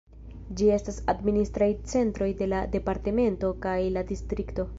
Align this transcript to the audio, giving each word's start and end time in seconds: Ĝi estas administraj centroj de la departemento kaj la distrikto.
Ĝi 0.61 0.69
estas 0.77 0.95
administraj 1.13 1.69
centroj 1.93 2.31
de 2.41 2.49
la 2.55 2.63
departemento 2.77 3.53
kaj 3.69 3.79
la 3.99 4.07
distrikto. 4.15 4.69